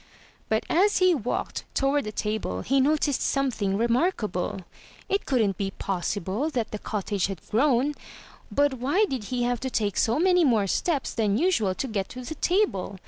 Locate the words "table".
2.11-2.61, 12.33-12.97